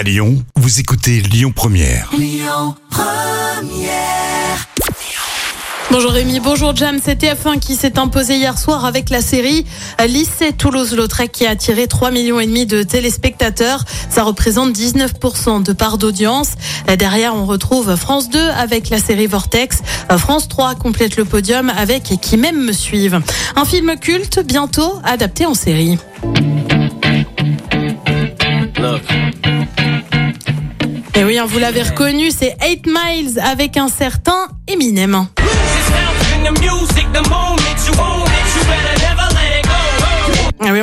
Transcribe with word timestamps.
À 0.00 0.02
Lyon, 0.02 0.42
vous 0.56 0.80
écoutez 0.80 1.20
Lyon 1.20 1.52
Première. 1.54 2.10
Bonjour 5.90 6.12
Rémi, 6.12 6.40
bonjour 6.40 6.74
Jam. 6.74 6.98
C'est 7.04 7.20
TF1 7.20 7.58
qui 7.58 7.76
s'est 7.76 7.98
imposé 7.98 8.36
hier 8.36 8.56
soir 8.56 8.86
avec 8.86 9.10
la 9.10 9.20
série 9.20 9.66
Lycée 10.08 10.52
Toulouse-Lautrec 10.52 11.30
qui 11.30 11.44
a 11.44 11.50
attiré 11.50 11.86
3 11.86 12.12
millions 12.12 12.40
et 12.40 12.46
demi 12.46 12.64
de 12.64 12.82
téléspectateurs. 12.82 13.84
Ça 14.08 14.22
représente 14.22 14.72
19% 14.72 15.62
de 15.62 15.72
part 15.74 15.98
d'audience. 15.98 16.52
Derrière, 16.98 17.34
on 17.34 17.44
retrouve 17.44 17.94
France 17.94 18.30
2 18.30 18.38
avec 18.38 18.88
la 18.88 18.96
série 18.96 19.26
Vortex. 19.26 19.82
France 20.16 20.48
3 20.48 20.76
complète 20.76 21.18
le 21.18 21.26
podium 21.26 21.70
avec 21.76 22.04
Qui 22.22 22.38
même 22.38 22.64
me 22.64 22.72
suivent. 22.72 23.20
Un 23.54 23.66
film 23.66 23.96
culte 24.00 24.40
bientôt 24.46 24.94
adapté 25.04 25.44
en 25.44 25.52
série. 25.52 25.98
Vous 31.46 31.58
l'avez 31.58 31.82
reconnu, 31.82 32.30
c'est 32.30 32.56
8 32.62 32.86
Miles 32.86 33.40
avec 33.40 33.76
un 33.76 33.88
certain 33.88 34.48
Eminem. 34.66 35.26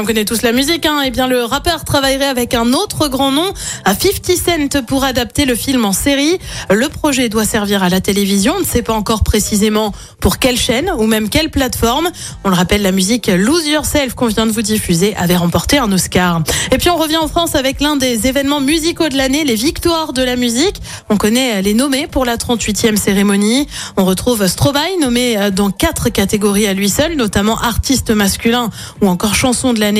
Connaît 0.07 0.23
tous 0.23 0.41
la 0.41 0.53
musique. 0.53 0.85
Hein. 0.85 1.01
Eh 1.05 1.11
bien, 1.11 1.27
le 1.27 1.43
rappeur 1.43 1.83
travaillerait 1.83 2.27
avec 2.27 2.53
un 2.53 2.71
autre 2.71 3.09
grand 3.09 3.29
nom, 3.29 3.53
à 3.83 3.93
50 3.93 4.71
Cent, 4.71 4.83
pour 4.83 5.03
adapter 5.03 5.43
le 5.43 5.53
film 5.53 5.83
en 5.83 5.91
série. 5.91 6.39
Le 6.69 6.87
projet 6.87 7.27
doit 7.27 7.43
servir 7.43 7.83
à 7.83 7.89
la 7.89 7.99
télévision. 7.99 8.53
On 8.55 8.61
ne 8.61 8.65
sait 8.65 8.83
pas 8.83 8.93
encore 8.93 9.25
précisément 9.25 9.91
pour 10.21 10.39
quelle 10.39 10.57
chaîne 10.57 10.89
ou 10.97 11.07
même 11.07 11.27
quelle 11.27 11.51
plateforme. 11.51 12.09
On 12.45 12.49
le 12.49 12.55
rappelle, 12.55 12.83
la 12.83 12.93
musique 12.93 13.27
Lose 13.27 13.67
Yourself 13.67 14.13
qu'on 14.13 14.27
vient 14.27 14.45
de 14.45 14.51
vous 14.53 14.61
diffuser 14.61 15.13
avait 15.17 15.35
remporté 15.35 15.77
un 15.77 15.91
Oscar. 15.91 16.41
Et 16.71 16.77
puis, 16.77 16.89
on 16.89 16.95
revient 16.95 17.17
en 17.17 17.27
France 17.27 17.55
avec 17.55 17.81
l'un 17.81 17.97
des 17.97 18.27
événements 18.27 18.61
musicaux 18.61 19.09
de 19.09 19.17
l'année, 19.17 19.43
les 19.43 19.55
victoires 19.55 20.13
de 20.13 20.23
la 20.23 20.37
musique. 20.37 20.77
On 21.09 21.17
connaît 21.17 21.61
les 21.61 21.73
nommés 21.73 22.07
pour 22.07 22.23
la 22.23 22.37
38e 22.37 22.95
cérémonie. 22.95 23.67
On 23.97 24.05
retrouve 24.05 24.47
Stromae, 24.47 24.99
nommé 25.01 25.49
dans 25.51 25.69
quatre 25.69 26.07
catégories 26.07 26.65
à 26.65 26.73
lui 26.73 26.89
seul, 26.89 27.17
notamment 27.17 27.59
artiste 27.59 28.11
masculin 28.11 28.69
ou 29.01 29.09
encore 29.09 29.35
chanson 29.35 29.73
de 29.73 29.81
l'année. 29.81 29.96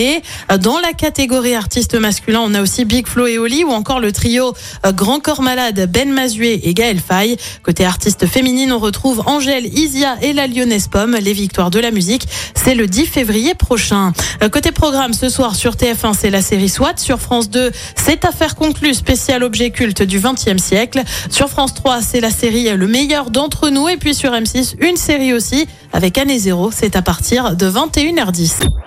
Dans 0.60 0.80
la 0.80 0.94
catégorie 0.94 1.56
artiste 1.56 1.96
masculin, 1.96 2.42
on 2.44 2.54
a 2.54 2.62
aussi 2.62 2.86
Big 2.86 3.08
Flo 3.08 3.26
et 3.26 3.40
Oli 3.40 3.64
ou 3.64 3.70
encore 3.70 4.00
le 4.00 4.12
trio 4.12 4.54
euh, 4.86 4.92
Grand 4.92 5.20
Corps 5.20 5.42
Malade, 5.42 5.90
Ben 5.92 6.12
Mazué 6.12 6.68
et 6.68 6.74
Gaël 6.74 7.00
Faye. 7.00 7.38
Côté 7.64 7.84
artiste 7.84 8.28
féminine, 8.28 8.72
on 8.72 8.78
retrouve 8.78 9.24
Angèle, 9.26 9.66
Isia 9.66 10.16
et 10.22 10.34
la 10.34 10.46
Lyonnaise 10.46 10.88
Pomme. 10.88 11.16
Les 11.16 11.34
victoires 11.34 11.72
de 11.72 11.80
la 11.80 11.90
musique, 11.90 12.28
c'est 12.54 12.76
le 12.76 12.86
10 12.86 13.08
février 13.08 13.56
prochain. 13.56 14.14
Euh, 14.44 14.50
côté 14.50 14.72
programme, 14.72 15.14
ce 15.14 15.30
soir 15.30 15.56
sur 15.56 15.74
TF1, 15.76 16.14
c'est 16.14 16.30
la 16.30 16.44
série 16.44 16.70
SWAT. 16.70 16.98
Sur 16.98 17.20
France 17.20 17.50
2, 17.50 17.72
c'est 17.96 18.24
Affaire 18.24 18.56
conclue, 18.56 18.94
spécial 18.94 19.44
objet 19.44 19.72
culte 19.72 20.04
du 20.04 20.20
20e 20.20 20.60
siècle. 20.60 21.02
Sur 21.32 21.50
France 21.50 21.74
3, 21.74 22.02
c'est 22.02 22.22
la 22.22 22.32
série 22.32 22.70
Le 22.70 22.88
meilleur 22.88 23.32
d'entre 23.32 23.70
nous. 23.70 23.90
Et 23.90 23.98
puis 23.98 24.14
sur 24.14 24.32
M6, 24.32 24.76
une 24.80 24.98
série 24.98 25.34
aussi 25.34 25.68
avec 25.92 26.20
Année 26.20 26.38
Zéro. 26.38 26.70
C'est 26.72 26.96
à 26.96 27.02
partir 27.02 27.56
de 27.56 27.68
21h10. 27.68 28.87